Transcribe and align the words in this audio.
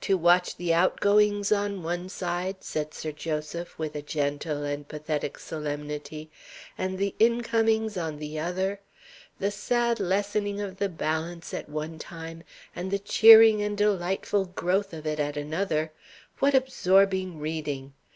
To 0.00 0.16
watch 0.18 0.56
the 0.56 0.74
outgoings 0.74 1.52
on 1.52 1.84
one 1.84 2.08
side," 2.08 2.64
said 2.64 2.92
Sir 2.92 3.12
Joseph, 3.12 3.78
with 3.78 3.94
a 3.94 4.02
gentle 4.02 4.64
and 4.64 4.88
pathetic 4.88 5.38
solemnity, 5.38 6.32
"and 6.76 6.98
the 6.98 7.14
incomings 7.20 7.96
on 7.96 8.18
the 8.18 8.40
other 8.40 8.80
the 9.38 9.52
sad 9.52 10.00
lessening 10.00 10.60
of 10.60 10.78
the 10.78 10.88
balance 10.88 11.54
at 11.54 11.68
one 11.68 12.00
time, 12.00 12.42
and 12.74 12.90
the 12.90 12.98
cheering 12.98 13.62
and 13.62 13.78
delightful 13.78 14.46
growth 14.46 14.92
of 14.92 15.06
it 15.06 15.20
at 15.20 15.36
another 15.36 15.92
what 16.40 16.56
absorbing 16.56 17.38
reading! 17.38 17.92